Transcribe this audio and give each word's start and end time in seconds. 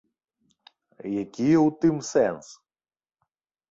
Які 1.17 1.21
ў 1.21 1.67
тым 1.85 1.95
сэнс? 2.11 2.45